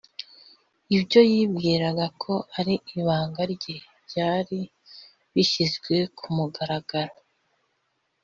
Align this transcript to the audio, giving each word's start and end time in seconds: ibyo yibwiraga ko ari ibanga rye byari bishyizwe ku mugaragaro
ibyo 0.97 1.19
yibwiraga 1.31 2.05
ko 2.21 2.33
ari 2.59 2.73
ibanga 2.99 3.41
rye 3.53 3.75
byari 4.07 4.59
bishyizwe 5.33 5.95
ku 6.17 6.27
mugaragaro 6.37 7.15